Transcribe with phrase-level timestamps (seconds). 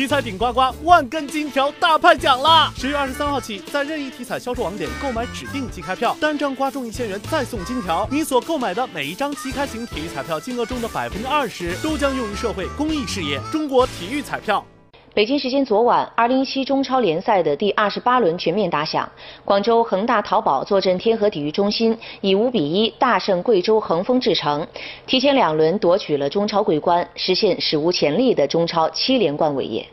[0.00, 2.72] 体彩顶呱呱万根金条大派奖啦！
[2.74, 8.08] 十月二十三号起，在任意体彩销售网点购买指定即开票，单张刮中一千元再送金条。
[8.10, 13.38] 你所购买的每一张即开型体育彩票金额中的百分之二十，都将用于社会公益事业。
[13.52, 14.64] 中国体育彩票。
[15.12, 19.10] 北京时间昨晚，2017中超联赛的第二十八轮全面打响，
[19.44, 24.64] 广州恒大淘宝坐镇天河体育中心，以五比一大胜贵州恒丰智诚，
[25.08, 29.84] 提前两轮夺取了中超桂冠，实现史无前例的中超七连冠伟业。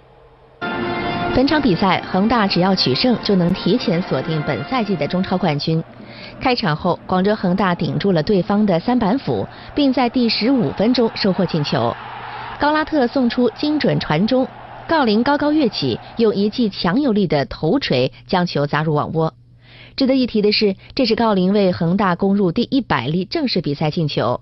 [1.36, 5.84] 本场比赛，恒大只要取胜就能提前锁定本赛季的中超冠军。
[6.40, 11.92] 开场后，广州恒大顶住了对方的三板斧，并在第十五分钟收获进球，
[12.60, 14.48] 高拉特送出精准传中。
[14.88, 19.34] 郜林高高跃起，用一记强有力的头锤将球砸入网窝。
[19.98, 24.40] 值得一提的是，这是郜林为恒大攻入第一百粒正式比赛进球。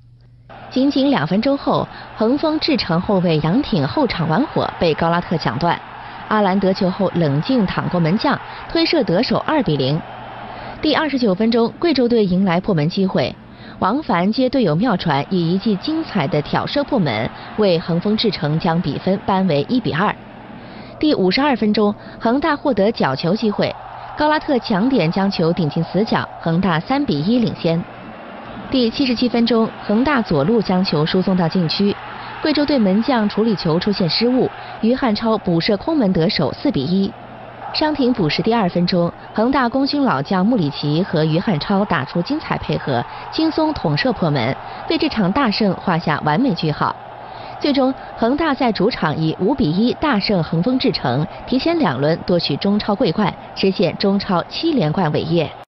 [0.70, 5.82] 仅仅两分钟后，恒丰智诚后卫杨挺后场玩火被高拉特抢断，
[6.28, 10.00] 阿兰得球后冷静躺过门将，推射得手，二比零。
[10.80, 13.36] 第二十九分钟，贵州队迎来破门机会。
[13.80, 20.16] 王凡接队友妙传，以一记精彩的挑射破门，为恒丰智诚将比分扳为一比二。
[21.06, 23.72] 第五十二分钟，恒大获得角球机会，
[24.18, 27.80] 高拉特抢点将球顶进死角，恒大三比一领先。
[28.72, 31.96] 第七十七分钟，恒大左路将球输送到禁区，
[32.42, 34.50] 贵州队门将处理球出现失误，
[34.82, 37.14] 于汉超补射空门得手，四比一。
[37.72, 44.58] 伤停补时第二分钟，恒大功勋老将穆里奇和于汉超打出精彩配合，轻松捅射破门，
[44.90, 46.96] 为这场大胜画下完美句号。
[47.60, 55.56] 最终，恒大在主场以五比一大胜恒丰智诚，提前两轮夺取中超桂冠，实现中超七连冠伟业。